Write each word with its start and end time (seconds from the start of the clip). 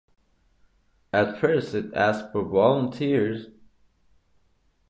At 1.13 1.37
first 1.39 1.75
it 1.75 1.93
asked 1.93 2.31
for 2.31 2.41
volunteers. 2.43 3.49